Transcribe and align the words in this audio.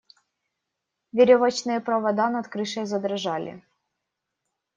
Веревочные 1.11 1.79
провода 1.79 2.31
над 2.31 2.47
крышей 2.47 2.87
задрожали. 2.87 3.61